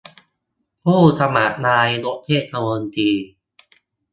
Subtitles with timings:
[0.83, 3.11] ผู้สมัครนายกเทศมนตรี